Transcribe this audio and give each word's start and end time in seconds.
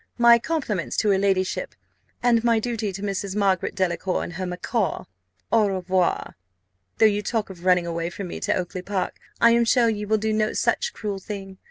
My 0.17 0.39
compliments 0.39 0.97
to 0.97 1.09
her 1.11 1.19
ladyship, 1.19 1.75
and 2.23 2.43
my 2.43 2.57
duty 2.57 2.91
to 2.91 3.03
Mrs. 3.03 3.35
Margaret 3.35 3.75
Delacour, 3.75 4.23
and 4.23 4.33
her 4.33 4.47
macaw. 4.47 5.03
Au 5.51 5.67
revoir! 5.67 6.35
Though 6.97 7.05
you 7.05 7.21
talk 7.21 7.51
of 7.51 7.65
running 7.65 7.85
away 7.85 8.09
from 8.09 8.27
me 8.29 8.39
to 8.39 8.55
Oakly 8.55 8.81
park, 8.81 9.17
I 9.39 9.51
am 9.51 9.63
sure 9.63 9.89
you 9.89 10.07
will 10.07 10.17
do 10.17 10.33
no 10.33 10.53
such 10.53 10.93
cruel 10.93 11.19
thing. 11.19 11.59